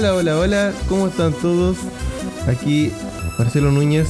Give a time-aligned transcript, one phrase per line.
[0.00, 1.76] Hola, hola, hola, ¿cómo están todos?
[2.48, 2.90] Aquí
[3.38, 4.08] Marcelo Núñez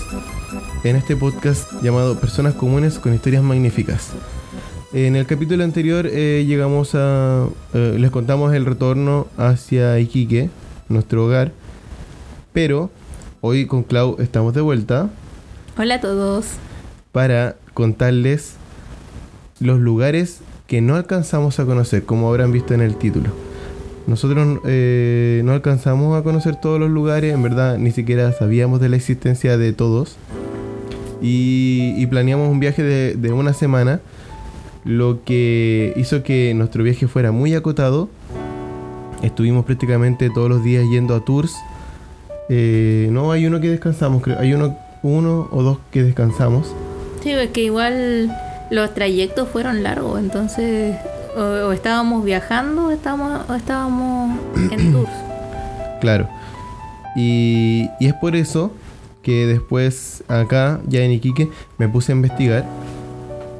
[0.85, 4.11] en este podcast llamado Personas Comunes con Historias Magníficas.
[4.93, 7.49] En el capítulo anterior eh, llegamos a...
[7.75, 10.49] eh, les contamos el retorno hacia Iquique,
[10.89, 11.51] nuestro hogar,
[12.53, 12.93] pero
[13.41, 15.11] hoy con Clau estamos de vuelta
[15.77, 16.47] Hola a todos.
[17.11, 18.53] para contarles
[19.59, 23.50] los lugares que no alcanzamos a conocer, como habrán visto en el título.
[24.11, 28.89] Nosotros eh, no alcanzamos a conocer todos los lugares, en verdad ni siquiera sabíamos de
[28.89, 30.17] la existencia de todos.
[31.23, 34.01] Y, y planeamos un viaje de, de una semana,
[34.85, 38.09] lo que hizo que nuestro viaje fuera muy acotado.
[39.23, 41.55] Estuvimos prácticamente todos los días yendo a tours.
[42.49, 44.41] Eh, no, hay uno que descansamos, creo.
[44.41, 46.75] Hay uno, uno o dos que descansamos.
[47.23, 48.37] Sí, es que igual
[48.73, 50.97] los trayectos fueron largos, entonces
[51.37, 54.39] o, o estábamos viajando o estábamos, o estábamos
[54.71, 55.11] en tours.
[56.01, 56.29] Claro.
[57.17, 58.73] Y, y es por eso
[59.23, 62.67] que después acá, ya en Iquique, me puse a investigar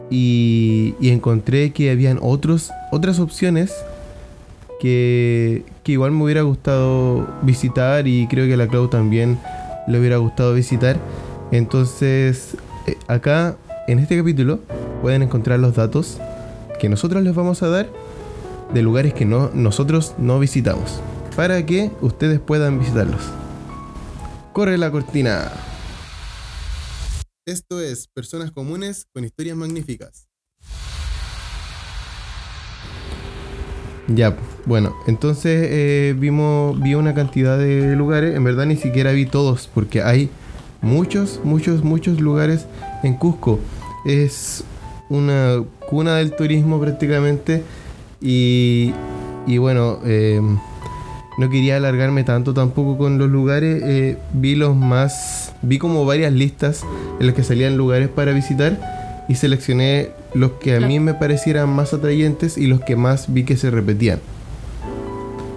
[0.09, 3.73] y, y encontré que habían otros, otras opciones
[4.81, 9.39] que, que igual me hubiera gustado visitar y creo que a la Clau también
[9.87, 10.97] le hubiera gustado visitar.
[11.53, 14.61] Entonces, eh, acá en este capítulo
[15.03, 16.19] pueden encontrar los datos
[16.81, 17.89] que nosotros les vamos a dar
[18.73, 21.01] de lugares que no, nosotros no visitamos
[21.37, 23.23] para que ustedes puedan visitarlos.
[24.53, 25.53] Corre la cortina.
[27.47, 30.27] Esto es Personas Comunes con Historias Magníficas.
[34.09, 39.25] Ya, bueno, entonces eh, vimos, vi una cantidad de lugares, en verdad ni siquiera vi
[39.27, 40.31] todos, porque hay
[40.81, 42.67] muchos, muchos, muchos lugares
[43.05, 43.61] en Cusco.
[44.05, 44.65] Es
[45.09, 47.63] una cuna del turismo prácticamente
[48.23, 48.93] y,
[49.47, 50.41] y bueno, eh,
[51.39, 53.83] no quería alargarme tanto tampoco con los lugares.
[53.85, 55.55] eh, vi los más.
[55.63, 56.83] Vi como varias listas
[57.19, 59.25] en las que salían lugares para visitar.
[59.29, 63.45] Y seleccioné los que a mí me parecieran más atrayentes y los que más vi
[63.45, 64.19] que se repetían.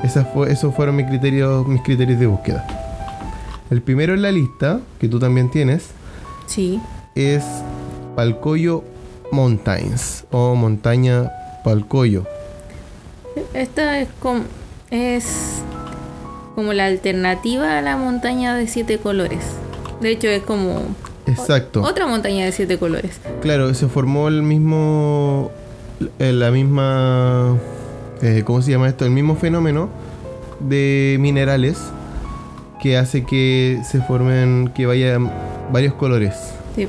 [0.04, 2.66] Esas fue, esos fueron mis criterios, mis criterios de búsqueda.
[3.72, 5.88] El primero en la lista, que tú también tienes,
[6.46, 6.80] Sí.
[7.16, 7.44] es
[8.16, 8.84] Palcoyo
[9.34, 11.32] Mountains o Montaña
[11.64, 12.24] Palcoyo.
[13.54, 14.44] Esta es como,
[14.92, 15.26] es
[16.56, 19.40] como la alternativa a la montaña de siete colores.
[20.02, 20.82] De hecho, es como
[21.26, 21.82] Exacto.
[21.82, 23.20] otra montaña de siete colores.
[23.42, 25.52] Claro, se formó el mismo.
[26.20, 27.58] eh, La misma.
[28.22, 29.04] eh, ¿Cómo se llama esto?
[29.06, 29.90] El mismo fenómeno
[30.60, 31.78] de minerales
[32.82, 34.72] que hace que se formen.
[34.76, 35.32] que vayan
[35.72, 36.36] varios colores.
[36.76, 36.88] Sí.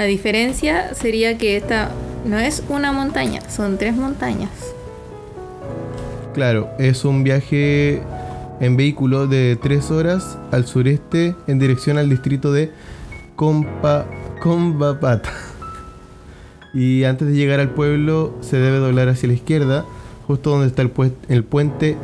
[0.00, 1.90] La diferencia sería que esta
[2.24, 4.48] no es una montaña, son tres montañas.
[6.32, 8.00] Claro, es un viaje
[8.60, 12.70] en vehículo de 3 horas al sureste en dirección al distrito de
[13.36, 14.06] Compa,
[14.40, 15.34] Combapata.
[16.72, 19.84] Y antes de llegar al pueblo se debe doblar hacia la izquierda,
[20.26, 21.98] justo donde está el, pue- el puente.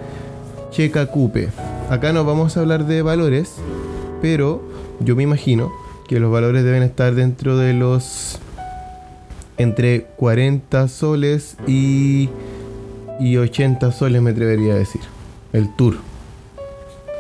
[1.89, 3.55] Acá no vamos a hablar de valores,
[4.21, 4.63] pero
[5.01, 5.73] yo me imagino
[6.07, 8.39] que los valores deben estar dentro de los
[9.59, 12.29] entre 40 soles y
[13.19, 15.01] y 80 soles me atrevería a decir.
[15.53, 15.97] El tour.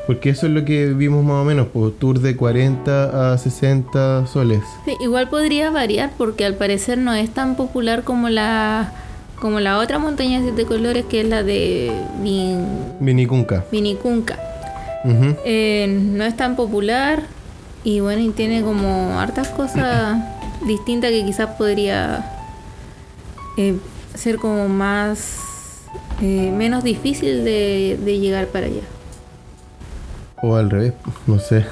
[0.07, 4.27] Porque eso es lo que vimos más o menos, pues tour de 40 a 60
[4.27, 4.63] soles.
[4.85, 8.93] Sí, igual podría variar porque al parecer no es tan popular como la
[9.41, 11.93] como la otra montaña de siete colores que es la de
[12.23, 12.65] Vin,
[13.01, 13.65] Vinicunca.
[15.45, 17.25] Eh, no es tan popular
[17.87, 20.21] y bueno, y tiene como hartas cosas
[20.67, 22.29] distintas que quizás podría
[23.57, 23.77] eh,
[24.13, 25.85] ser como más
[26.21, 28.83] eh, menos difícil de, de llegar para allá.
[30.43, 30.95] O al revés,
[31.29, 31.65] no sé.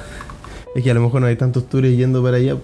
[0.73, 2.55] Es que a lo mejor no hay tantos tours yendo para allá.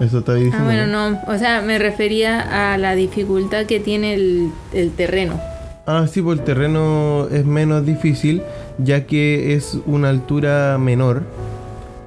[0.00, 0.58] Eso está diciendo.
[0.62, 5.40] Ah, bueno, no, o sea, me refería a la dificultad que tiene el, el terreno.
[5.86, 8.42] Ah, sí, pues el terreno es menos difícil,
[8.76, 11.22] ya que es una altura menor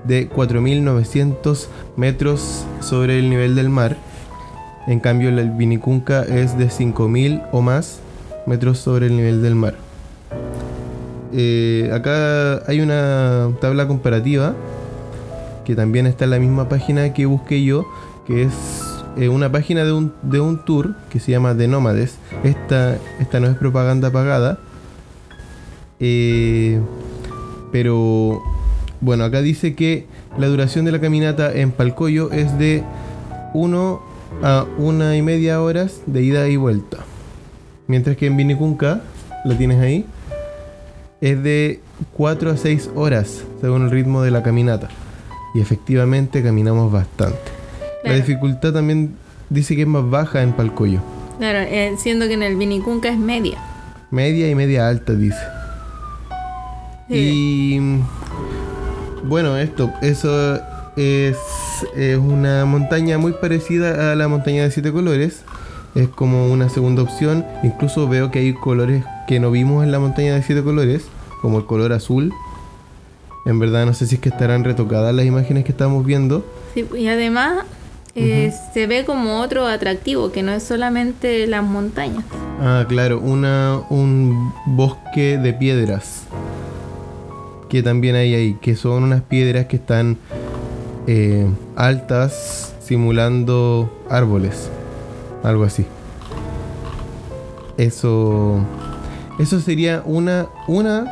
[0.04, 3.98] de 4.900 metros sobre el nivel del mar.
[4.88, 8.00] En cambio, el Vinicunca es de 5.000 o más
[8.46, 9.76] metros sobre el nivel del mar.
[11.32, 14.56] Eh, acá hay una tabla comparativa
[15.64, 17.86] que también está en la misma página que busqué yo,
[18.26, 18.54] que es
[19.18, 22.18] eh, una página de un, de un tour que se llama The Nómades.
[22.44, 24.58] Esta, esta no es propaganda pagada.
[26.00, 26.80] Eh,
[27.72, 28.42] pero
[29.02, 30.06] bueno, acá dice que
[30.38, 32.84] la duración de la caminata en Palcoyo es de
[33.54, 34.02] 1
[34.44, 36.98] a una y media horas de ida y vuelta.
[37.88, 39.02] Mientras que en Vinicunca,
[39.46, 40.06] la tienes ahí,
[41.22, 41.80] es de
[42.14, 44.90] 4 a 6 horas según el ritmo de la caminata.
[45.56, 47.40] Y efectivamente caminamos bastante.
[48.04, 49.16] La dificultad también
[49.50, 51.02] dice que es más baja en Palcoyo.
[51.38, 53.58] Claro, eh, siendo que en el Vinicunca es media.
[54.12, 55.40] Media y media alta, dice.
[57.08, 57.16] Sí.
[57.16, 57.80] Y
[59.24, 60.60] bueno, esto, eso
[60.96, 61.38] es,
[61.96, 65.44] es una montaña muy parecida a la montaña de siete colores.
[65.96, 67.46] Es como una segunda opción.
[67.64, 71.06] Incluso veo que hay colores que no vimos en la montaña de siete colores,
[71.42, 72.34] como el color azul.
[73.46, 76.46] En verdad no sé si es que estarán retocadas las imágenes que estamos viendo.
[76.74, 77.66] Sí, y además
[78.16, 82.24] eh, se ve como otro atractivo, que no es solamente las montañas.
[82.62, 86.24] Ah, claro, una, un bosque de piedras.
[87.70, 90.18] Que también hay ahí, que son unas piedras que están
[91.08, 94.70] eh, altas, simulando árboles.
[95.44, 95.86] Algo así.
[97.78, 98.60] Eso.
[99.38, 101.06] Eso sería una, una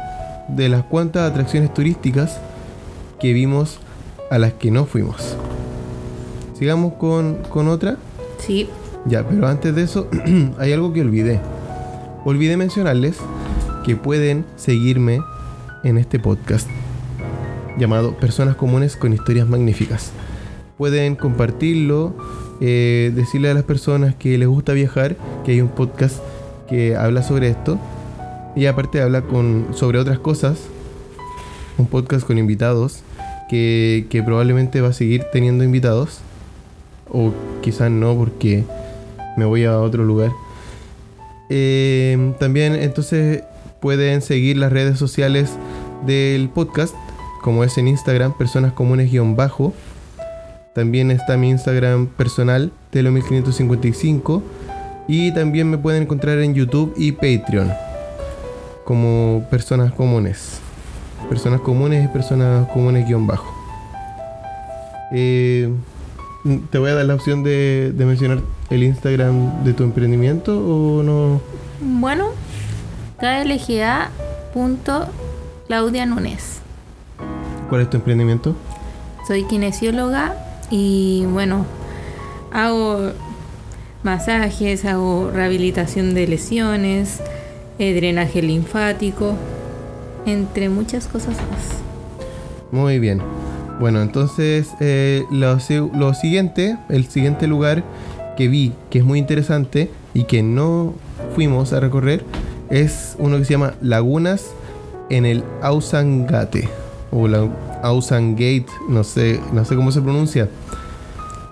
[0.50, 2.39] de las cuantas atracciones turísticas
[3.19, 3.80] que vimos
[4.30, 5.38] a las que no fuimos.
[6.57, 7.98] Sigamos con, con otra.
[8.39, 8.69] Sí,
[9.06, 10.09] Ya, pero antes de eso,
[10.59, 11.39] hay algo que olvidé.
[12.25, 13.18] Olvidé mencionarles
[13.86, 15.21] que pueden seguirme
[15.83, 16.68] en este podcast
[17.77, 20.12] llamado Personas Comunes con Historias Magníficas.
[20.77, 22.15] Pueden compartirlo,
[22.62, 25.15] eh, decirle a las personas que les gusta viajar
[25.45, 26.18] que hay un podcast
[26.68, 27.79] que habla sobre esto
[28.56, 30.59] y aparte habla con, sobre otras cosas.
[31.77, 33.03] Un podcast con invitados
[33.50, 36.19] que, que probablemente va a seguir teniendo invitados.
[37.09, 37.31] O
[37.62, 38.63] quizás no porque
[39.38, 40.31] me voy a otro lugar.
[41.50, 43.44] Eh, también entonces
[43.80, 45.51] pueden seguir las redes sociales
[46.05, 46.95] del podcast,
[47.41, 49.73] como es en Instagram, personas comunes-bajo.
[50.73, 54.41] También está mi Instagram personal, Telo1555.
[55.07, 57.71] Y también me pueden encontrar en YouTube y Patreon,
[58.83, 60.59] como personas comunes.
[61.29, 63.53] Personas comunes y personas comunes-bajo.
[65.11, 65.73] Eh,
[66.69, 68.39] te voy a dar la opción de, de mencionar
[68.69, 71.41] el Instagram de tu emprendimiento o no.
[71.79, 72.29] bueno,
[75.67, 76.59] klga.claudia Núñez.
[77.69, 78.55] ¿Cuál es tu emprendimiento?
[79.27, 80.35] Soy kinesióloga
[80.69, 81.65] y bueno,
[82.51, 83.11] hago
[84.03, 87.19] masajes, hago rehabilitación de lesiones,
[87.79, 89.35] eh, drenaje linfático,
[90.25, 91.81] entre muchas cosas más.
[92.71, 93.21] Muy bien.
[93.79, 97.83] Bueno, entonces eh, lo siguiente, el siguiente lugar
[98.37, 100.93] que vi que es muy interesante y que no
[101.35, 102.23] fuimos a recorrer
[102.69, 104.51] es uno que se llama Lagunas
[105.09, 106.69] en el Ausangate
[107.12, 107.48] o la
[107.83, 110.50] Ausangate, no sé, no sé cómo se pronuncia.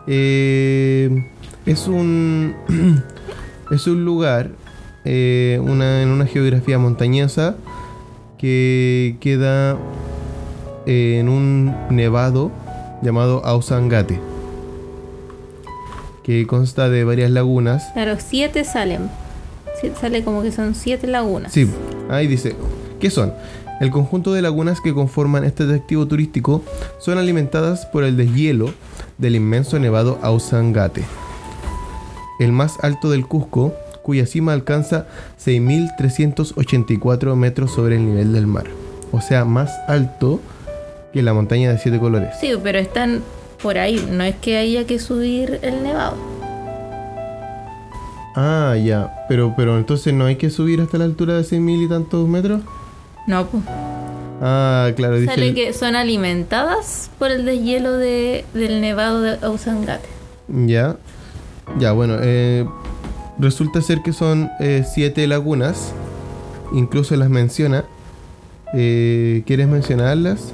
[0.08, 1.26] Eh,
[1.66, 2.56] es un
[3.72, 4.52] es un lugar
[5.04, 7.56] eh, una, en una geografía montañosa
[8.38, 9.78] que queda
[10.86, 12.52] en un nevado
[13.02, 14.20] llamado Ausangate,
[16.24, 17.92] que consta de varias lagunas.
[17.94, 19.10] Claro, siete salen.
[20.00, 21.52] Sale como que son siete lagunas.
[21.52, 21.70] Sí,
[22.10, 22.56] ahí dice,
[23.06, 23.32] ¿qué son?
[23.80, 26.64] El conjunto de lagunas que conforman este atractivo turístico
[26.98, 28.74] son alimentadas por el deshielo
[29.20, 31.04] del inmenso nevado Ausangate,
[32.40, 35.06] el más alto del Cusco, cuya cima alcanza
[35.40, 38.66] 6.384 metros sobre el nivel del mar.
[39.12, 40.40] O sea, más alto
[41.14, 42.32] que la montaña de siete colores.
[42.42, 43.22] Sí, pero están
[43.62, 44.04] por ahí.
[44.12, 46.16] No es que haya que subir el nevado.
[48.36, 49.28] Ah, ya.
[49.30, 52.62] Pero, pero entonces no hay que subir hasta la altura de 6.000 y tantos metros.
[53.28, 53.64] No, pues.
[54.42, 55.34] Ah, claro, dice.
[55.34, 60.08] Sale que son alimentadas por el deshielo de, del nevado de Ausangate.
[60.48, 60.98] Ya.
[61.80, 62.18] Ya, bueno.
[62.22, 62.68] eh,
[63.40, 65.94] resulta ser que son eh, siete lagunas.
[66.74, 67.86] Incluso las menciona.
[68.74, 70.52] Eh, ¿Quieres mencionarlas?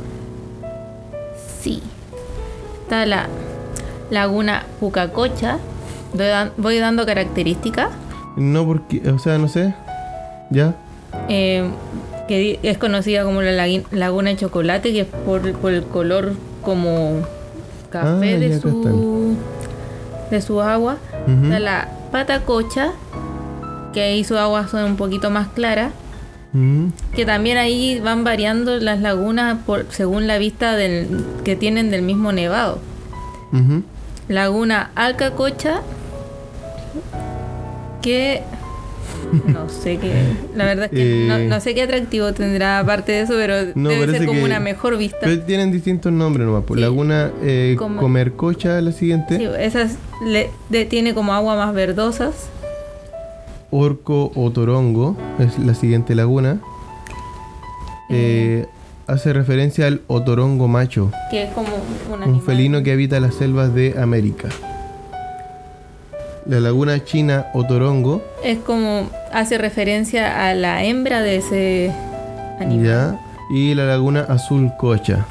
[1.62, 1.82] Sí.
[2.84, 3.28] Está la
[4.10, 5.58] laguna Pucacocha.
[6.58, 7.90] Voy dando características.
[8.38, 9.02] No, porque.
[9.10, 9.74] O sea, no sé.
[10.50, 10.76] Ya.
[11.30, 11.70] eh,
[12.32, 17.20] que es conocida como la laguna de chocolate, que es por, por el color como
[17.90, 19.36] café Ah, de su
[20.30, 20.96] de su agua.
[21.28, 21.44] Ujú.
[21.44, 22.92] Está la Patacocha,
[23.94, 25.92] que ahí su agua son un poquito más claras.
[26.54, 31.90] Mm, Que también ahí van variando las lagunas por, según la vista del, que tienen
[31.92, 32.80] del mismo nevado.
[34.30, 35.82] Laguna Alcacocha,
[38.02, 38.42] que
[39.48, 40.12] no sé qué,
[40.56, 41.48] la verdad es que Eh.
[41.48, 44.98] no sé qué atractivo tendrá aparte de eso, pero No, debe ser como una mejor
[44.98, 45.20] vista.
[45.22, 46.64] Pero tienen distintos nombres nomás.
[46.66, 46.78] pues.
[46.78, 46.82] Sí.
[46.82, 49.38] Laguna eh, Comercocha, la siguiente.
[49.38, 52.50] Sí, esas le- de- tiene como agua más verdosas.
[53.72, 56.60] Orco o Torongo es la siguiente laguna.
[58.10, 58.66] eh,
[59.08, 61.70] hace referencia al otorongo macho, Que es como
[62.14, 64.50] un un felino que habita las selvas de América.
[66.46, 69.10] La laguna china otorongo, Es como.
[69.32, 71.92] Hace referencia a la hembra de ese
[72.60, 72.86] animal.
[72.86, 73.20] ya,
[73.54, 75.26] y la laguna azul cocha.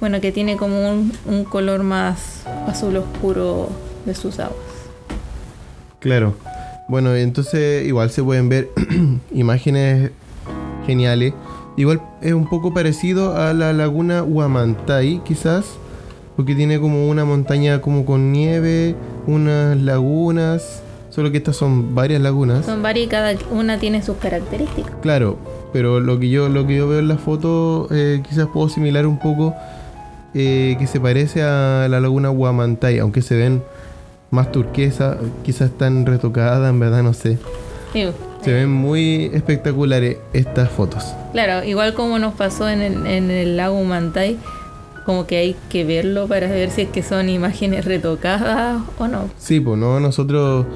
[0.00, 3.68] Bueno, que tiene como un, un color más azul oscuro
[4.06, 4.56] de sus aguas.
[5.98, 6.34] Claro.
[6.88, 8.68] Bueno, entonces igual se pueden ver
[9.32, 10.10] imágenes
[10.86, 11.32] geniales.
[11.76, 15.64] Igual es un poco parecido a la laguna Huamantay, quizás,
[16.36, 18.94] porque tiene como una montaña como con nieve,
[19.26, 22.66] unas lagunas, solo que estas son varias lagunas.
[22.66, 24.92] Son varias y cada una tiene sus características.
[25.02, 25.38] Claro,
[25.72, 29.06] pero lo que yo lo que yo veo en la foto eh, quizás puedo similar
[29.06, 29.54] un poco
[30.34, 33.62] eh, que se parece a la laguna Huamantay, aunque se ven
[34.30, 37.38] más turquesa, quizás están retocadas, en verdad no sé.
[38.42, 41.14] Se ven muy espectaculares estas fotos.
[41.32, 44.36] Claro, igual como nos pasó en el, en el lago Mantay,
[45.04, 49.28] como que hay que verlo para ver si es que son imágenes retocadas o no.
[49.38, 50.66] Sí, pues no, nosotros,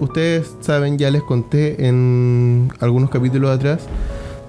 [0.00, 3.86] ustedes saben, ya les conté en algunos capítulos atrás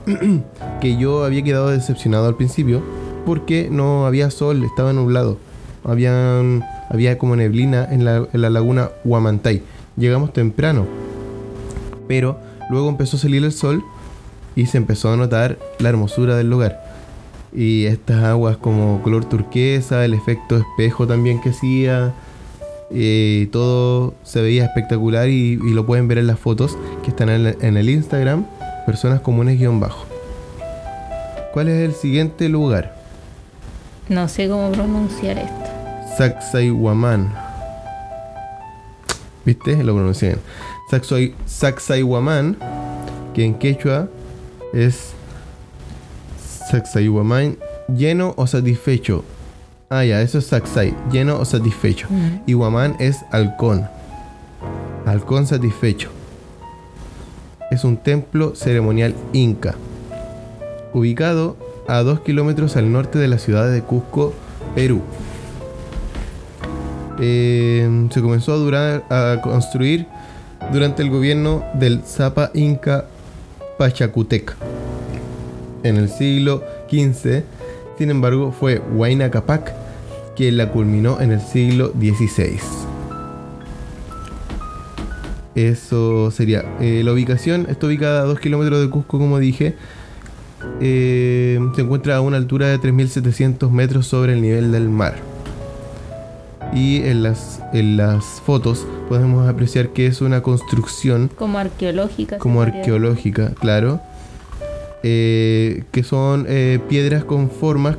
[0.81, 2.81] que yo había quedado decepcionado al principio
[3.25, 5.37] porque no había sol, estaba nublado.
[5.83, 9.61] Habían, había como neblina en la, en la laguna Huamantay.
[9.97, 10.85] Llegamos temprano,
[12.07, 13.83] pero luego empezó a salir el sol
[14.55, 16.88] y se empezó a notar la hermosura del lugar.
[17.53, 22.13] Y estas aguas como color turquesa, el efecto espejo también que hacía.
[22.91, 27.29] eh, todo se veía espectacular y, y lo pueden ver en las fotos que están
[27.29, 28.45] en, el- en el Instagram,
[28.87, 30.05] personas comunes guion bajo.
[31.53, 32.95] ¿Cuál es el siguiente lugar?
[34.07, 35.53] No sé cómo pronunciar esto.
[36.17, 37.31] Sacsayhuamán.
[39.45, 39.83] ¿Viste?
[39.83, 40.39] Lo pronuncié bien.
[40.91, 42.57] Sacsay- Sacsayhuamán,
[43.33, 44.07] que en quechua
[44.73, 45.13] es
[46.69, 47.57] Sacsayhuamán
[47.87, 49.23] lleno o satisfecho.
[49.89, 52.07] Ah, ya, eso es Sacsay, lleno o satisfecho.
[52.45, 52.53] Y
[52.99, 53.87] es halcón.
[55.05, 56.09] Halcón satisfecho.
[57.71, 59.75] Es un templo ceremonial inca.
[60.93, 61.57] Ubicado
[61.87, 64.33] a 2 kilómetros al norte de la ciudad de Cusco,
[64.75, 65.01] Perú.
[67.19, 70.05] Eh, se comenzó a, durar, a construir
[70.71, 73.05] durante el gobierno del Zapa Inca
[73.77, 74.55] Pachacutec
[75.83, 77.43] en el siglo XV.
[77.97, 79.73] Sin embargo, fue Huayna Capac
[80.35, 82.57] quien la culminó en el siglo XVI.
[85.55, 86.63] Eso sería.
[86.79, 89.75] eh, la ubicación está ubicada a 2 kilómetros de Cusco, como dije.
[90.79, 95.15] Eh, se encuentra a una altura de 3.700 metros sobre el nivel del mar.
[96.73, 102.37] Y en las, en las fotos podemos apreciar que es una construcción Como arqueológica.
[102.37, 103.99] como arqueológica, claro.
[105.03, 107.97] Eh, que son eh, piedras con formas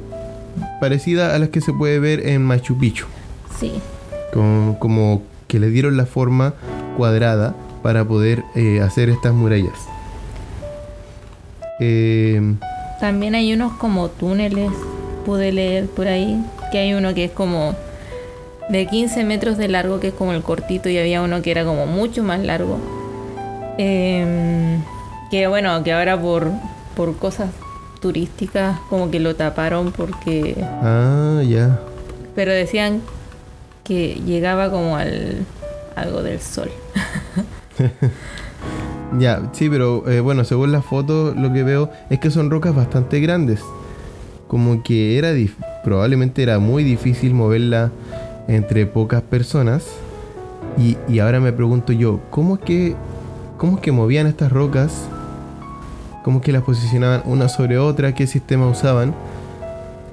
[0.80, 3.06] parecidas a las que se puede ver en Machu Picchu.
[3.58, 3.72] Sí.
[4.32, 6.54] Como, como que le dieron la forma
[6.96, 9.78] cuadrada para poder eh, hacer estas murallas.
[13.00, 14.70] También hay unos como túneles,
[15.24, 17.74] pude leer por ahí, que hay uno que es como
[18.68, 21.64] de 15 metros de largo, que es como el cortito, y había uno que era
[21.64, 22.78] como mucho más largo.
[23.78, 24.82] Em,
[25.30, 26.52] que bueno, que ahora por,
[27.00, 27.48] por cosas
[28.02, 30.54] turísticas como que lo taparon porque...
[30.82, 31.80] ah, ya.
[32.34, 33.00] Pero decían
[33.84, 35.46] que llegaba como al
[35.96, 36.70] algo del sol.
[39.18, 42.76] Ya, sí, pero eh, bueno, según la foto lo que veo es que son rocas
[42.76, 43.60] bastante grandes.
[44.46, 45.30] Como que era
[45.82, 47.90] probablemente era muy difícil moverla
[48.46, 49.88] entre pocas personas.
[50.78, 52.94] Y, y ahora me pregunto yo, ¿cómo es que
[53.56, 55.08] cómo es que movían estas rocas?
[56.24, 58.14] ¿Cómo es que las posicionaban una sobre otra?
[58.14, 59.14] ¿Qué sistema usaban?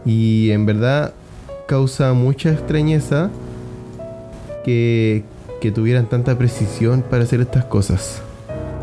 [0.06, 1.14] Y en verdad
[1.68, 3.30] causa mucha extrañeza
[4.64, 5.24] que,
[5.62, 8.22] que tuvieran tanta precisión para hacer estas cosas.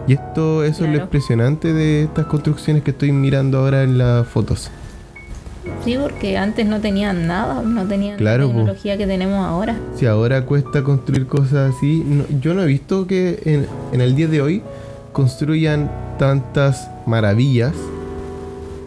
[0.06, 4.26] Y esto, eso es lo impresionante de estas construcciones que estoy mirando ahora en las
[4.26, 4.70] fotos.
[5.82, 8.58] Sí, porque antes no tenían nada, no tenían Claro, la po.
[8.58, 9.76] tecnología que tenemos ahora.
[9.96, 14.14] Si ahora cuesta construir cosas así, no- yo no he visto que en, en el
[14.14, 14.62] día de hoy
[15.12, 17.74] construyan tantas maravillas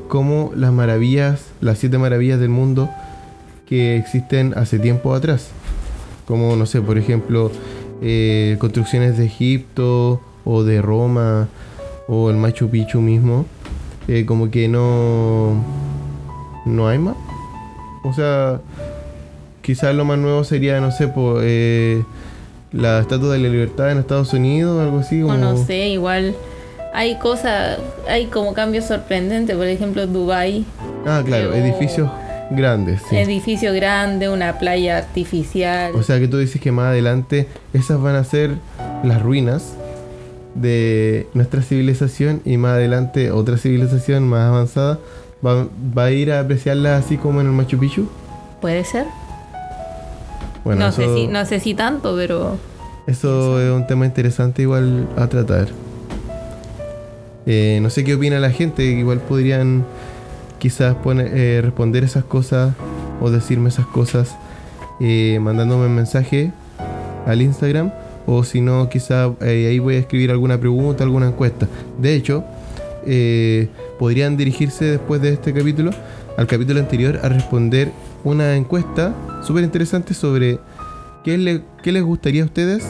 [0.08, 2.90] como las maravillas, las siete maravillas del mundo
[3.68, 5.50] que existen hace tiempo atrás.
[6.26, 7.52] Como, no sé, por ejemplo,
[8.02, 11.48] eh, construcciones de Egipto o de Roma
[12.08, 13.46] o el Machu Picchu mismo.
[14.08, 15.56] eh, como que no...
[16.66, 17.16] No hay más.
[18.04, 18.60] O sea,
[19.62, 22.04] quizás lo más nuevo sería, no sé, po, eh,
[22.74, 25.22] la Estatua de la Libertad en Estados Unidos, algo así.
[25.22, 25.34] Como...
[25.34, 26.36] O no sé, igual
[26.98, 27.77] hay cosas,
[28.10, 30.66] hay como cambios sorprendentes, por ejemplo, Dubai,
[31.06, 32.10] Ah, claro, edificios
[32.50, 33.01] grandes.
[33.08, 33.18] sí.
[33.18, 35.94] edificio grande, una playa artificial.
[35.96, 38.56] O sea que tú dices que más adelante esas van a ser
[39.04, 39.74] las ruinas
[40.56, 44.98] de nuestra civilización y más adelante otra civilización más avanzada
[45.46, 48.10] va, va a ir a apreciarlas así como en el Machu Picchu.
[48.60, 49.06] Puede ser.
[50.63, 52.58] Bueno, no eso, sé si, no sé si tanto, pero
[53.06, 55.68] eso es un tema interesante igual a tratar.
[57.48, 59.86] Eh, no sé qué opina la gente, igual podrían
[60.60, 62.74] quizás poner, eh, responder esas cosas
[63.22, 64.36] o decirme esas cosas
[65.00, 66.51] eh, mandándome un mensaje
[67.25, 67.92] al Instagram
[68.25, 71.68] o si no quizás ahí voy a escribir alguna pregunta, alguna encuesta.
[71.98, 72.44] De hecho,
[73.98, 75.92] podrían dirigirse después de este capítulo
[76.38, 77.92] al capítulo anterior a responder
[78.25, 80.60] una encuesta súper interesante sobre
[81.24, 82.84] qué, le- les gustaría a ustedes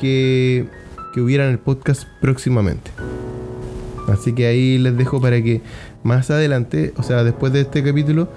[0.00, 0.66] que,
[1.12, 1.20] que
[1.50, 2.92] el podcast próximamente.
[4.08, 5.60] Así que ahí les dejo para que
[6.02, 8.28] más adelante, o sea, después de este capítulo,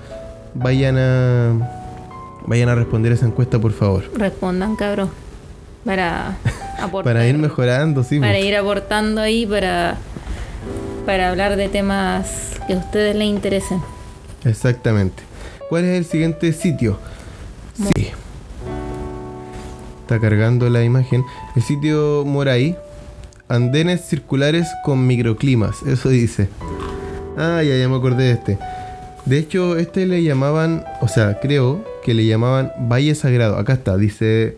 [0.55, 1.79] vayan a
[2.45, 4.03] vayan a responder esa encuesta, por favor.
[4.15, 5.09] respondan, cabros.
[5.85, 6.37] Para
[6.81, 7.13] aportar.
[7.13, 8.19] Para ir mejorando, sí.
[8.19, 8.45] para pues.
[8.45, 9.97] ir aportando ahí para,
[11.05, 13.81] para hablar de temas que a ustedes les interesen.
[14.43, 15.23] Exactamente.
[15.69, 16.97] ¿Cuál es el siguiente sitio?
[17.75, 18.09] Sí.
[20.01, 21.23] Está cargando la imagen.
[21.55, 22.75] El sitio Moray.
[23.49, 25.81] Andenes circulares con microclimas.
[25.81, 26.49] Eso dice.
[27.35, 28.59] Ah, ya, ya me acordé de este.
[29.25, 33.57] De hecho, este le llamaban, o sea, creo que le llamaban Valle Sagrado.
[33.57, 34.55] Acá está, dice...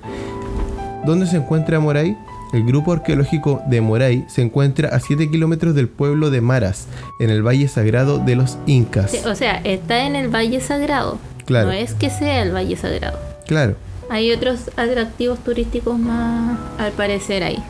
[1.06, 2.15] ¿Dónde se encuentra Moray?
[2.54, 6.88] El grupo arqueológico de Moray se encuentra a 7 kilómetros del pueblo de Maras,
[7.22, 9.12] en el Valle Sagrado de los Incas.
[9.12, 11.18] Sí, o sea, está en el Valle Sagrado.
[11.46, 11.68] Claro.
[11.68, 13.18] No es que sea el Valle Sagrado.
[13.48, 13.78] Claro.
[14.10, 17.63] Hay otros atractivos turísticos más, al parecer, ahí.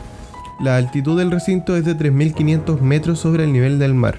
[0.62, 4.18] La altitud del recinto es de 3.500 metros sobre el nivel del mar.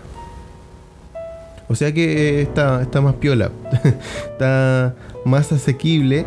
[1.70, 3.50] O sea que eh, está, está más piola.
[4.32, 6.26] está más asequible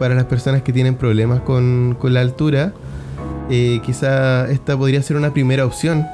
[0.00, 2.72] para las personas que tienen problemas con, con la altura.
[3.48, 6.04] Eh, quizá esta podría ser una primera opción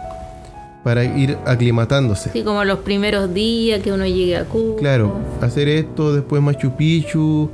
[0.85, 2.29] para ir aclimatándose.
[2.29, 4.77] Así como los primeros días que uno llegue a Cuba.
[4.79, 7.51] Claro, hacer esto, después Machu Picchu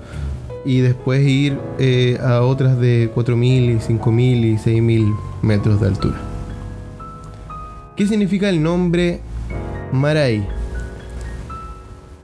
[0.64, 6.16] y después ir eh, a otras de 4.000, 5.000 y 6.000 metros de altura.
[7.96, 9.20] ¿Qué significa el nombre
[9.92, 10.46] Maray?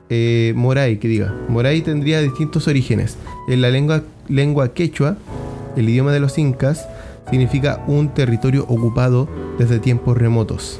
[0.09, 1.33] Eh, Moray, que diga.
[1.49, 3.17] Moray tendría distintos orígenes.
[3.47, 5.17] En la lengua, lengua quechua,
[5.75, 6.87] el idioma de los incas,
[7.29, 10.79] significa un territorio ocupado desde tiempos remotos.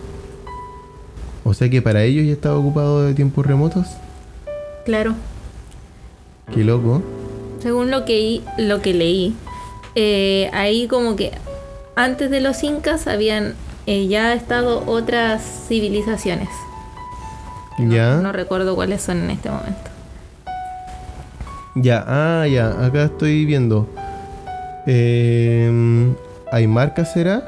[1.43, 3.87] O sea que para ellos ya estaba ocupado de tiempos remotos.
[4.85, 5.15] Claro.
[6.53, 7.01] Qué loco.
[7.65, 9.35] Según lo que, lo que leí,
[9.95, 11.31] eh, ahí como que
[11.95, 13.55] antes de los incas habían
[13.87, 16.47] eh, ya estado otras civilizaciones.
[17.79, 18.17] no- Ya.
[18.17, 19.89] No, recuerdo cuáles son en este momento.
[21.73, 23.89] Ya, ah, ya, acá estoy viendo.
[24.85, 26.13] Eh,
[26.51, 27.43] Aymarca será,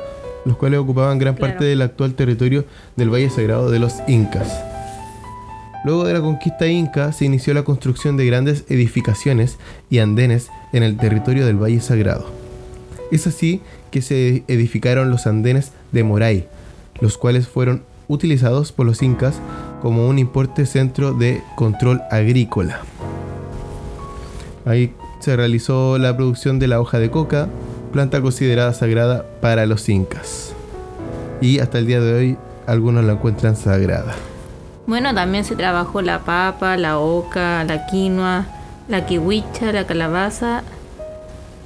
[0.45, 1.51] los cuales ocupaban gran Claro.
[1.53, 4.63] parte del actual territorio del Valle Sagrado de los Incas.
[5.87, 9.57] Luego de la conquista inca se inició la construcción de grandes edificaciones
[9.89, 12.29] y andenes en el territorio del Valle Sagrado.
[13.09, 16.45] Es así que se edificaron los andenes de Moray,
[16.99, 19.39] los cuales fueron utilizados por los incas
[19.81, 22.81] como un importante centro de control agrícola.
[24.65, 27.47] Ahí se realizó la producción de la hoja de coca,
[27.93, 30.51] planta considerada sagrada para los incas.
[31.39, 34.17] Y hasta el día de hoy algunos la encuentran sagrada.
[34.87, 38.45] Bueno, también se trabajó la papa, la oca, la quinoa,
[38.87, 40.63] la kiwicha, la calabaza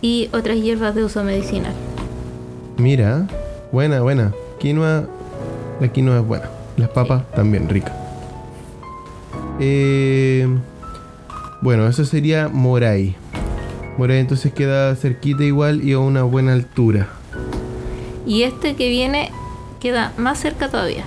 [0.01, 1.73] y otras hierbas de uso medicinal.
[2.77, 3.27] Mira,
[3.71, 4.33] buena, buena.
[4.59, 5.05] Quinoa,
[5.79, 6.49] la quinoa es buena.
[6.77, 7.93] Las papas también ricas.
[9.59, 10.47] Eh,
[11.61, 13.15] bueno, eso sería Moray.
[13.99, 17.07] Moray entonces queda cerquita igual y a una buena altura.
[18.25, 19.29] Y este que viene
[19.79, 21.03] queda más cerca todavía.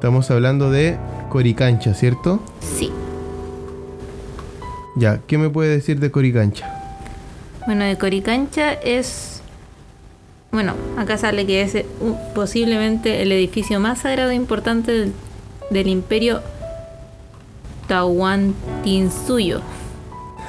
[0.00, 0.96] Estamos hablando de
[1.28, 2.40] Coricancha, ¿cierto?
[2.60, 2.90] Sí.
[4.96, 6.72] Ya, ¿qué me puede decir de Coricancha?
[7.66, 9.42] Bueno, de Coricancha es...
[10.52, 15.12] Bueno, acá sale que es un- posiblemente el edificio más sagrado e importante del,
[15.68, 16.40] del imperio
[17.86, 19.60] Tahuantinsuyo.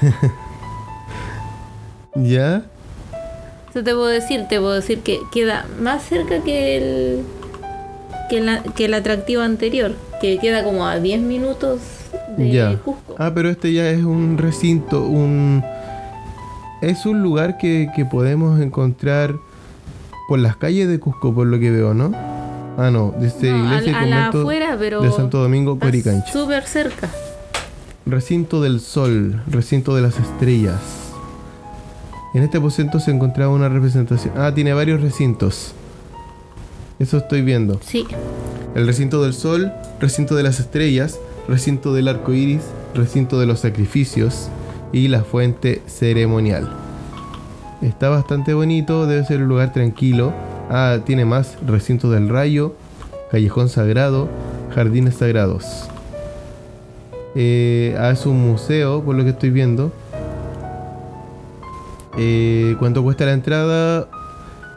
[2.15, 2.63] ¿Ya?
[3.69, 7.25] Eso te puedo decir, te puedo decir que queda más cerca que el,
[8.31, 9.91] que, la- que el atractivo anterior,
[10.21, 11.81] que queda como a 10 minutos
[12.37, 12.77] de ya.
[12.77, 13.15] Cusco.
[13.19, 15.61] Ah, pero este ya es un recinto, un...
[16.81, 19.35] Es un lugar que, que podemos encontrar
[20.29, 22.11] por las calles de Cusco, por lo que veo, ¿no?
[22.77, 26.31] Ah, no, dice No, iglesia a, la afuera, pero de Santo Domingo, Coricancha.
[26.31, 27.09] Súper cerca.
[28.05, 30.79] Recinto del Sol, recinto de las estrellas.
[32.33, 34.33] En este aposento se encontraba una representación.
[34.37, 35.75] Ah, tiene varios recintos.
[37.01, 37.79] Eso estoy viendo.
[37.83, 38.05] Sí.
[38.75, 42.61] El recinto del Sol, recinto de las estrellas, recinto del arco iris,
[42.93, 44.49] recinto de los sacrificios
[44.93, 46.71] y la fuente ceremonial.
[47.81, 50.31] Está bastante bonito, debe ser un lugar tranquilo.
[50.69, 52.75] Ah, tiene más recinto del rayo,
[53.31, 54.29] callejón sagrado,
[54.75, 55.65] jardines sagrados.
[57.33, 59.91] Eh, ah, es un museo, por lo que estoy viendo.
[62.19, 64.07] Eh, ¿Cuánto cuesta la entrada?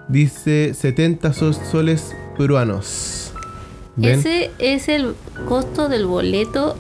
[0.09, 3.33] Dice 70 sol- soles peruanos.
[3.97, 4.19] ¿Ven?
[4.19, 5.15] Ese es el
[5.49, 6.77] costo del boleto,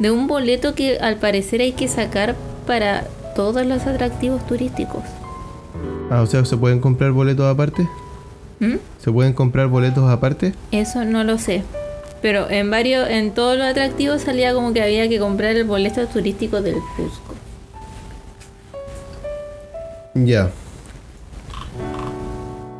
[0.00, 2.34] de un boleto que al parecer hay que sacar
[2.66, 3.04] para
[3.36, 5.02] todos los atractivos turísticos.
[6.10, 7.88] Ah, o sea, ¿se pueden comprar boletos aparte?
[8.60, 8.74] ¿Mm?
[9.02, 10.54] ¿Se pueden comprar boletos aparte?
[10.70, 11.62] Eso no lo sé.
[12.22, 16.06] Pero en varios, en todos los atractivos salía como que había que comprar el boleto
[16.06, 17.34] turístico del Cusco.
[20.14, 20.50] Ya.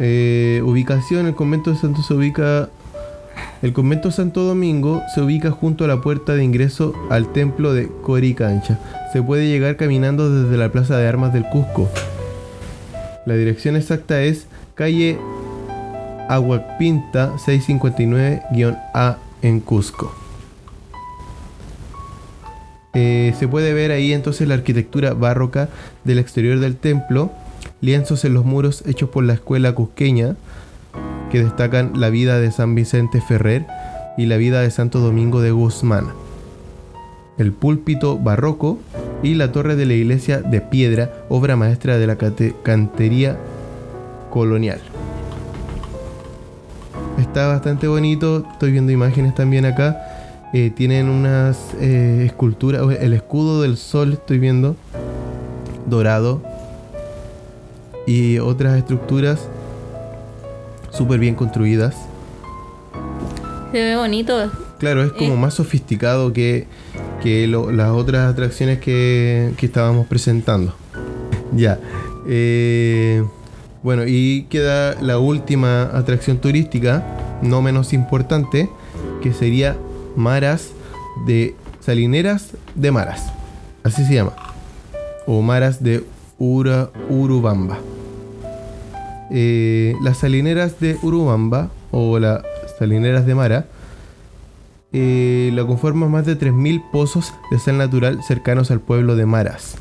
[0.05, 2.69] Eh, ubicación, el convento de Santo se ubica...
[3.63, 7.89] El convento Santo Domingo se ubica junto a la puerta de ingreso al templo de
[8.03, 8.81] Coricancha.
[9.13, 11.89] Se puede llegar caminando desde la Plaza de Armas del Cusco.
[13.27, 15.17] La dirección exacta es calle
[16.29, 20.13] Aguapinta 659-A en Cusco.
[22.95, 25.69] Eh, se puede ver ahí entonces la arquitectura barroca
[26.03, 27.31] del exterior del templo,
[27.83, 30.37] lienzos en los muros hechos por la escuela cusqueña,
[31.31, 33.67] que destacan la vida de San Vicente Ferrer
[34.17, 36.07] y la vida de Santo Domingo de Guzmán.
[37.39, 38.79] El púlpito barroco
[39.23, 43.37] y la torre de la iglesia de piedra, obra maestra de la cantería
[44.31, 44.81] colonial.
[47.19, 50.51] Está bastante bonito, estoy viendo imágenes también acá.
[50.55, 54.77] Eh, tienen unas eh, esculturas, el escudo del sol estoy viendo,
[55.87, 56.43] dorado,
[58.07, 59.41] y otras estructuras
[60.91, 61.95] súper bien construidas.
[63.73, 64.51] Se ve bonito.
[64.79, 65.37] Claro, es como Eh.
[65.37, 66.67] más sofisticado que,
[67.23, 70.75] que lo- las otras atracciones que, que estábamos presentando.
[71.55, 71.79] ya.
[72.29, 73.25] eh,
[73.83, 77.05] bueno, y queda la última atracción turística,
[77.43, 78.69] no menos importante,
[79.23, 79.77] que sería
[80.17, 80.71] Maras
[81.27, 83.33] de Salineras de Maras.
[83.83, 84.33] Así se llama.
[85.27, 86.05] O Maras de
[86.39, 87.79] Ura, Urubamba.
[89.31, 92.43] Eh, las salineras de Urubamba o las
[92.79, 93.67] salineras de Mara
[94.93, 99.77] eh, lo conforman más de 3.000 pozos de sal natural cercanos al pueblo de Maras.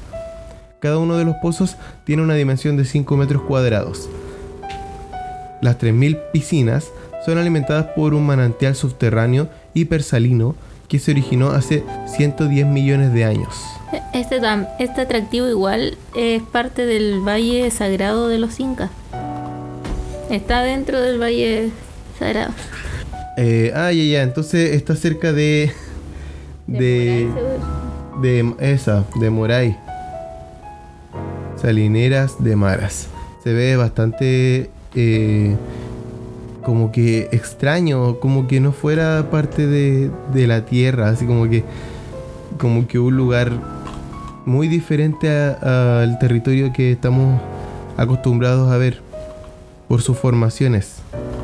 [0.79, 1.75] Cada uno de los pozos
[2.05, 4.09] tiene una dimensión de 5 metros cuadrados.
[5.61, 6.91] Las 3.000 piscinas
[7.25, 10.55] son alimentadas por un manantial subterráneo hipersalino
[10.87, 13.55] que se originó hace 110 millones de años.
[14.13, 14.41] Este,
[14.79, 18.89] este atractivo igual es parte del Valle Sagrado de los Incas.
[20.31, 21.71] Está dentro del Valle
[22.17, 22.53] Sagrado.
[23.35, 25.73] Eh, ah, ya, ya, entonces está cerca de...
[26.67, 27.27] De...
[27.29, 28.55] Moray.
[28.61, 29.77] De esa, de Moray.
[31.61, 33.09] Salineras de Maras.
[33.43, 35.57] Se ve bastante eh,
[36.63, 41.65] como que extraño, como que no fuera parte de, de la tierra, así como que
[42.57, 43.51] como que un lugar
[44.45, 47.41] muy diferente al territorio que estamos
[47.97, 49.10] acostumbrados a ver
[49.91, 50.93] por sus formaciones.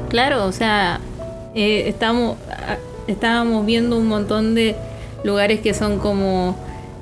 [0.07, 1.01] Claro, o sea,
[1.53, 2.77] eh, estamos, a-
[3.11, 4.73] estábamos viendo un montón de
[5.25, 6.55] lugares que son como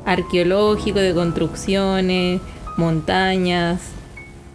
[0.08, 2.42] arqueológicos, de construcciones,
[2.78, 3.80] montañas,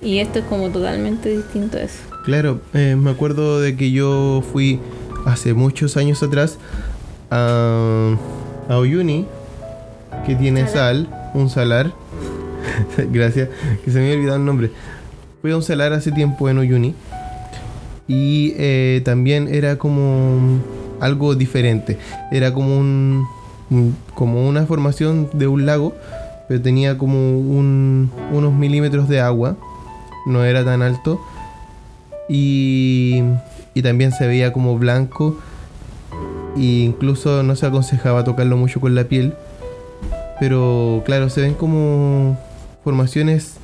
[0.03, 2.01] y esto es como totalmente distinto a eso.
[2.25, 4.81] Claro, eh, me acuerdo de que yo fui
[5.27, 6.59] hace muchos años atrás
[7.31, 8.17] a,
[8.69, 9.27] a Uyuni,
[10.27, 11.93] que tiene sal, un salar.
[13.13, 13.49] Gracias,
[13.85, 14.71] que se me había olvidado el nombre.
[15.41, 16.95] Fui a un salar hace tiempo en Uyuni
[18.07, 20.59] y eh, también era como
[21.01, 21.99] algo diferente.
[22.31, 23.27] Era como un-
[24.15, 25.95] como una formación de un lago,
[26.49, 29.57] pero tenía como un- unos milímetros de agua.
[30.27, 31.21] No era tan alto
[32.29, 33.23] y,
[33.75, 35.39] y también se veía como blanco
[36.57, 39.35] e incluso no se aconsejaba tocarlo mucho con la piel
[40.39, 42.37] pero claro se ven como
[42.85, 43.55] formaciones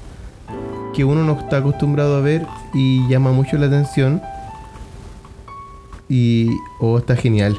[0.97, 4.23] que uno no está acostumbrado a ver y llama mucho la atención
[6.09, 6.49] y
[6.81, 7.57] oh, está genial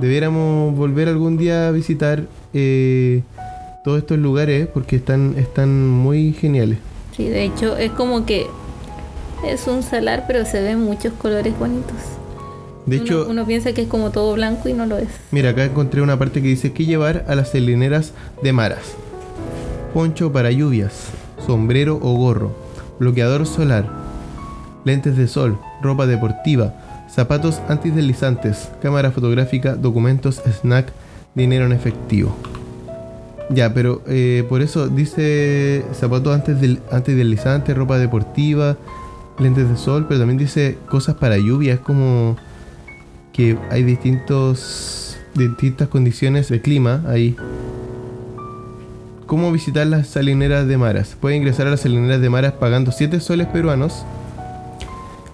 [0.00, 3.22] debiéramos volver algún día a visitar eh,
[3.84, 6.78] todos estos lugares porque están, están muy geniales
[7.16, 8.46] Sí, de hecho es como que
[9.46, 11.96] es un salar, pero se ven muchos colores bonitos.
[12.84, 15.08] De Uno- hecho, uno, piensa que es como todo blanco y no lo es.
[15.30, 18.80] mira, acá encontré una parte que dice que llevar a las salineras de maras.
[19.94, 21.06] Poncho para lluvias,
[21.46, 22.52] sombrero o gorro,
[22.98, 23.88] bloqueador solar,
[24.84, 26.74] lentes de sol, ropa deportiva,
[27.08, 30.92] zapatos antideslizantes, cámara fotográfica, documentos, snack,
[31.34, 32.36] dinero en efectivo.
[33.48, 36.34] Ya, pero eh, por eso dice zapatos
[36.90, 38.76] antideslizantes, ropa deportiva,
[39.38, 41.74] lentes de sol, pero también dice cosas para lluvia.
[41.74, 42.36] Es como
[43.32, 47.36] que hay distintos distintas condiciones de clima ahí.
[49.26, 51.16] ¿Cómo visitar las salineras de Maras?
[51.20, 54.04] Puede ingresar a las salineras de Maras pagando 7 soles peruanos.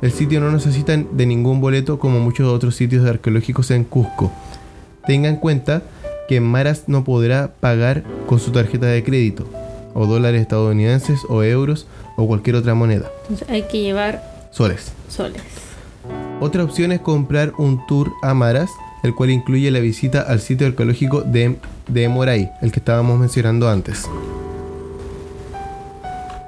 [0.00, 4.33] El sitio no necesita de ningún boleto como muchos otros sitios arqueológicos en Cusco.
[5.07, 5.83] Tenga en cuenta
[6.26, 9.46] que Maras no podrá pagar con su tarjeta de crédito,
[9.92, 13.11] o dólares estadounidenses, o euros, o cualquier otra moneda.
[13.24, 14.92] Entonces hay que llevar Soles.
[15.11, 15.42] soles.
[16.40, 18.70] Otra opción es comprar un tour a Maras,
[19.02, 23.68] el cual incluye la visita al sitio arqueológico de, de Moray, el que estábamos mencionando
[23.68, 24.09] antes.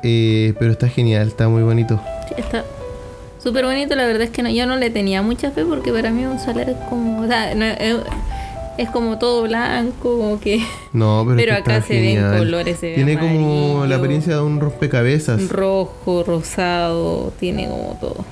[0.02, 2.00] Eh, pero está genial, está muy bonito.
[2.28, 2.64] Sí, está
[3.42, 3.94] súper bonito.
[3.94, 6.38] La verdad es que no, yo no le tenía mucha fe porque para mí un
[6.38, 7.22] salar es como.
[7.22, 7.96] O sea, no, es,
[8.76, 10.62] es como todo blanco, como que.
[10.92, 12.38] No, pero, Pero es que acá está se ven genial.
[12.38, 15.48] colores, se ve Tiene como la apariencia de un rompecabezas.
[15.48, 18.24] Rojo, rosado, tiene como todo.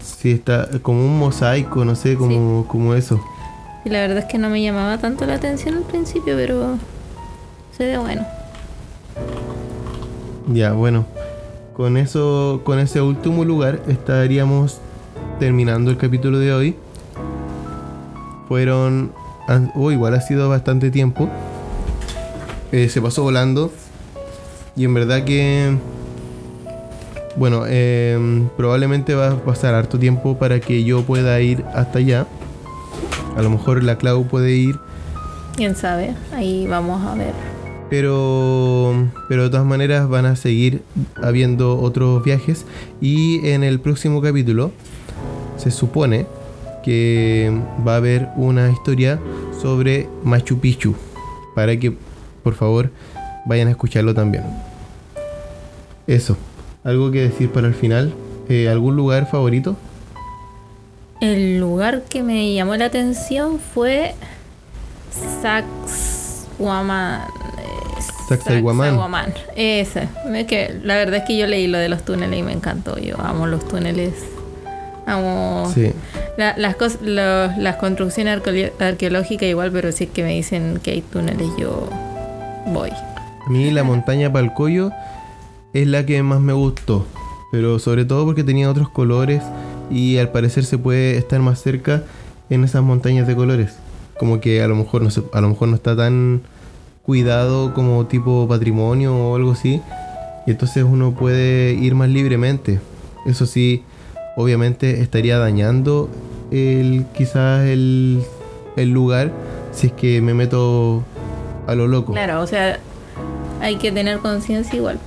[0.00, 3.22] Sí, está como un mosaico, no sé, como, como eso.
[3.84, 6.78] Y la verdad es que no me llamaba tanto la atención al principio, pero
[7.76, 8.26] se ve bueno.
[10.48, 11.04] Ya, bueno.
[11.74, 14.78] Con eso, con ese último lugar estaríamos
[15.38, 16.76] terminando el capítulo de hoy.
[18.48, 19.12] Fueron.
[19.74, 21.28] Oh, igual ha sido bastante tiempo.
[22.72, 23.72] Eh, se pasó volando.
[24.76, 25.76] Y en verdad que.
[27.36, 32.26] Bueno, eh, probablemente va a pasar harto tiempo para que yo pueda ir hasta allá.
[33.36, 34.78] A lo mejor la Clau puede ir
[35.56, 37.32] Quién sabe, ahí vamos a ver.
[37.90, 38.92] pero,
[39.28, 40.82] pero de todas maneras van a seguir
[41.22, 42.64] habiendo otros viajes
[43.00, 44.72] y en el próximo capítulo
[45.56, 46.26] se supone
[46.84, 47.52] que
[47.86, 49.18] va a haber una historia
[49.62, 50.94] sobre Machu Picchu
[51.54, 51.96] para que
[52.42, 52.90] por favor
[53.46, 54.44] vayan a escucharlo también.
[56.06, 56.36] Eso,
[56.82, 58.12] algo que decir para el final,
[58.48, 59.74] Eh, ¿algún lugar favorito?
[61.20, 64.14] El lugar que me llamó la atención fue
[65.42, 67.20] Sacsayhuamán.
[67.58, 69.32] eh, Sacsayhuamán.
[69.56, 70.08] Ese.
[70.32, 72.98] Es que la verdad es que yo leí lo de los túneles y me encantó.
[72.98, 74.12] Yo amo los túneles.
[75.06, 75.92] Amo Sí.
[76.38, 78.40] la- las, cos- lo- las construcciones
[78.80, 81.88] arqueológicas igual, pero si es que me dicen que hay túneles, yo
[82.66, 82.90] voy.
[82.90, 84.90] A mí la montaña Palcoyo
[85.74, 87.06] es la que más me gustó,
[87.52, 89.42] pero sobre todo porque tenía otros colores
[89.94, 92.02] y al parecer se puede estar más cerca
[92.50, 93.76] en esas montañas de colores.
[94.18, 96.42] Como que a lo mejor no a lo mejor no está tan
[97.04, 99.80] cuidado como tipo patrimonio o algo así,
[100.46, 102.80] y entonces uno puede ir más libremente.
[103.24, 103.84] Eso sí,
[104.36, 106.10] obviamente estaría dañando
[106.50, 108.22] el quizás el,
[108.76, 109.32] el lugar
[109.72, 111.04] si es que me meto
[111.66, 112.12] a lo loco.
[112.12, 112.78] Claro, o sea,
[113.60, 114.98] hay que tener conciencia igual.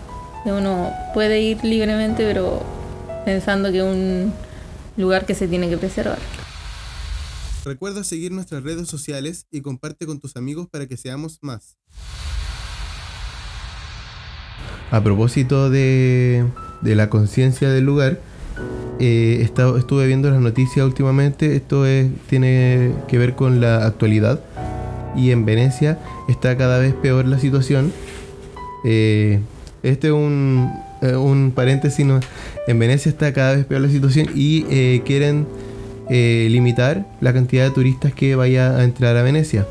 [0.46, 2.64] Uno puede ir libremente, pero
[3.26, 4.32] pensando que un
[4.98, 6.20] lugar que se tiene que preservar.
[7.64, 11.78] Recuerda seguir nuestras redes sociales y comparte con tus amigos para que seamos más.
[14.90, 16.46] A propósito de,
[16.82, 18.22] de la conciencia del lugar,
[19.00, 21.56] eh, estuve viendo las noticias últimamente.
[21.56, 24.42] Esto es, tiene que ver con la actualidad.
[25.16, 27.92] Y en Venecia está cada vez peor la situación.
[28.86, 29.40] Eh,
[29.84, 32.06] este es un, eh, un paréntesis.
[32.06, 32.20] ¿no?
[32.68, 35.48] En Venecia está cada vez peor la situación y eh, quieren
[36.10, 39.66] eh, limitar la cantidad de turistas que vaya a entrar a Venecia.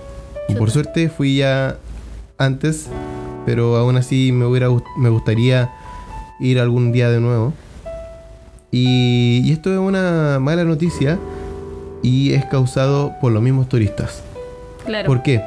[0.49, 1.77] Y por suerte fui ya
[2.39, 2.89] antes,
[3.45, 5.71] pero aún así me, hubiera, me gustaría
[6.41, 7.53] ir algún día de nuevo.
[8.71, 11.19] Y, y esto es una mala noticia
[12.03, 14.23] y es causado por los mismos turistas.
[14.85, 15.07] Claro.
[15.07, 15.43] ¿Por qué?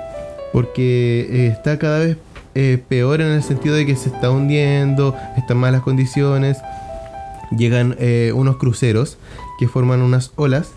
[0.51, 2.17] Porque está cada vez
[2.62, 6.58] eh, peor en el sentido de que se está hundiendo, están malas condiciones.
[7.58, 9.17] Llegan eh, unos cruceros
[9.60, 10.72] que forman unas olas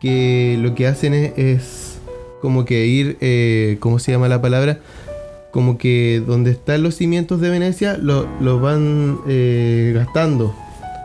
[0.00, 1.98] que lo que hacen es, es
[2.40, 4.80] como que ir, eh, ¿cómo se llama la palabra?
[5.50, 10.54] Como que donde están los cimientos de Venecia lo, lo van eh, gastando,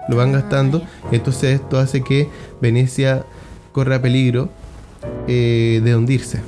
[0.07, 0.83] lo van Ah, gastando.
[1.11, 2.29] Entonces esto hace que
[2.61, 3.25] Venecia
[3.73, 4.49] corra peligro
[5.27, 6.39] eh, de hundirse.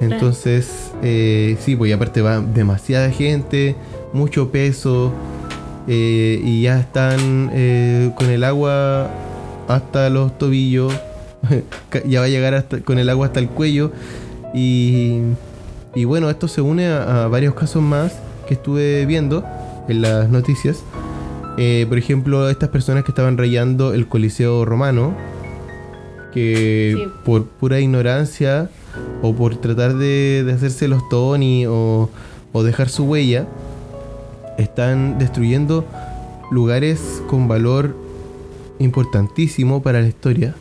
[0.00, 3.74] Entonces, eh, sí, pues y aparte va demasiada gente,
[4.12, 5.12] mucho peso
[5.88, 9.08] eh, y ya están eh, con el agua
[9.68, 10.92] hasta los tobillos,
[12.06, 13.92] ya va a llegar hasta, con el agua hasta el cuello
[14.52, 15.20] y,
[15.94, 18.12] y bueno, esto se une a, a varios casos más
[18.46, 19.44] que estuve viendo
[19.88, 20.82] en las noticias.
[21.88, 25.14] Por ejemplo, estas personas que estaban rayando el Coliseo Romano,
[26.32, 27.08] que Sí.
[27.24, 28.68] por pura ignorancia
[29.24, 32.10] o por tratar de, de hacerse los Tony o,
[32.52, 33.46] o dejar su huella,
[34.58, 35.86] están destruyendo
[36.50, 37.96] lugares con valor
[38.78, 40.54] importantísimo para la historia.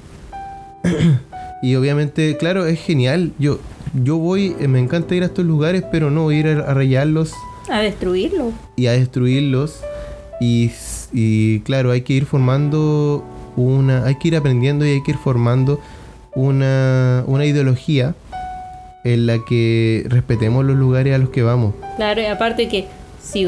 [1.62, 3.34] y obviamente, claro, es genial.
[3.38, 3.60] Yo,
[4.02, 6.71] yo voy, eh, me encanta ir a estos lugares, pero no voy a ir a,
[6.71, 7.34] a rayarlos
[7.69, 8.54] A destruirlo.
[8.78, 9.82] y a destruirlos.
[10.39, 10.71] Y,
[11.12, 13.26] y claro, hay que ir formando
[13.58, 14.06] una.
[14.06, 15.82] Hay que ir aprendiendo y hay que ir formando
[16.34, 18.15] una, una ideología
[19.04, 21.74] en la que respetemos los lugares a los que vamos.
[21.98, 22.88] Claro, y aparte que
[23.22, 23.48] si,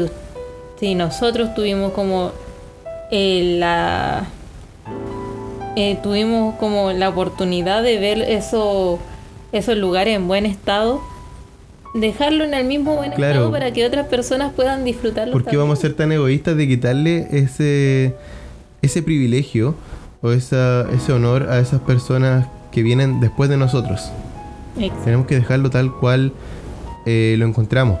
[0.78, 2.32] si nosotros tuvimos como
[3.10, 4.26] eh, la
[5.76, 8.98] eh, tuvimos como la oportunidad de ver eso,
[9.52, 11.02] esos lugares en buen estado,
[11.94, 13.32] dejarlo en el mismo buen Claro.
[13.34, 15.32] estado para que otras personas puedan disfrutarlo.
[15.32, 15.62] ¿Por qué también.
[15.62, 18.14] vamos a ser tan egoístas de quitarle ese,
[18.82, 19.74] ese privilegio
[20.22, 24.10] o esa, ese honor a esas personas que vienen después de nosotros?
[24.78, 25.04] Exacto.
[25.04, 26.32] Tenemos que dejarlo tal cual
[27.06, 27.98] eh, lo encontramos.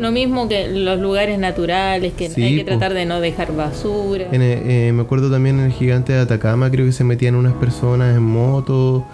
[0.00, 4.26] Lo mismo que los lugares naturales, que Sí, hay que tratar de no dejar basura.
[4.30, 7.34] En el- eh, me acuerdo también en el gigante de Atacama, creo que se metían
[7.34, 9.04] unas personas en moto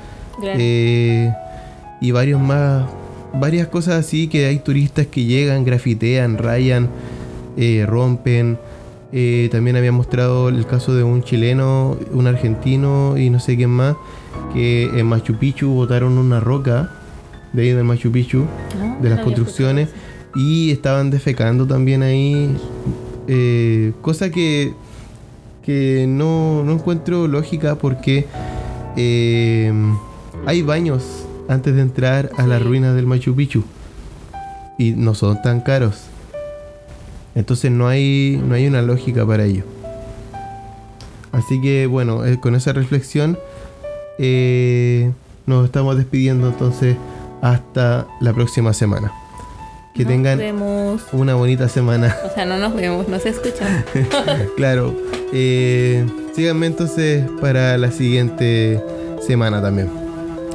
[0.43, 1.33] eh,
[2.03, 2.85] y varios más,
[3.33, 6.89] varias cosas así que hay turistas que llegan, grafitean, rayan,
[7.57, 8.59] eh, rompen.
[9.13, 13.71] Eh, también había mostrado el caso de un chileno, un argentino y no sé quién
[13.71, 13.97] más,
[14.53, 16.91] que en Machu Picchu botaron una roca
[17.53, 18.45] de ahí del Machu Picchu
[18.81, 19.89] Ah, de las no construcciones
[20.35, 22.57] y estaban defecando también ahí.
[23.29, 24.75] eh, cosa que,
[25.63, 28.27] que no, no encuentro lógica porque
[28.97, 29.73] eh,
[30.47, 33.65] hay baños antes de entrar a las ruinas del Machu Picchu
[34.79, 36.05] y no son tan caros.
[37.37, 39.65] Entonces no hay, no hay una lógica para ello.
[41.33, 43.39] Así que bueno, eh, con esa reflexión
[44.19, 45.11] eh,
[45.47, 46.97] nos estamos despidiendo entonces
[47.43, 49.13] hasta la próxima semana.
[49.95, 51.03] Que Nos tengan vemos.
[51.13, 52.17] una bonita semana.
[52.29, 53.85] O sea, no nos vemos, nos escuchamos.
[54.57, 54.93] claro.
[55.33, 58.83] Eh, síganme entonces para la siguiente
[59.25, 59.89] semana también.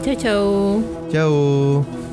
[0.04, 0.84] chao, chao.
[1.12, 2.09] Chao.